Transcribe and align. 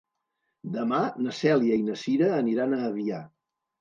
Demà 0.77 1.01
na 1.25 1.35
Cèlia 1.41 1.77
i 1.81 1.85
na 1.91 1.99
Cira 2.05 2.31
aniran 2.39 2.77
a 2.79 2.81
Avià. 2.89 3.21